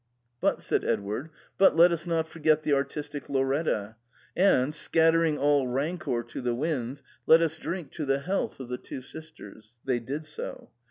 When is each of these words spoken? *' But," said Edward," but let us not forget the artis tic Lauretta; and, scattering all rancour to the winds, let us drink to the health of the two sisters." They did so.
*' 0.23 0.41
But," 0.41 0.63
said 0.63 0.83
Edward," 0.83 1.29
but 1.59 1.75
let 1.75 1.91
us 1.91 2.07
not 2.07 2.27
forget 2.27 2.63
the 2.63 2.73
artis 2.73 3.07
tic 3.07 3.27
Lauretta; 3.29 3.97
and, 4.35 4.73
scattering 4.73 5.37
all 5.37 5.67
rancour 5.67 6.23
to 6.23 6.41
the 6.41 6.55
winds, 6.55 7.03
let 7.27 7.39
us 7.43 7.59
drink 7.59 7.91
to 7.91 8.05
the 8.07 8.17
health 8.21 8.59
of 8.59 8.67
the 8.67 8.79
two 8.79 9.01
sisters." 9.01 9.75
They 9.85 9.99
did 9.99 10.25
so. 10.25 10.71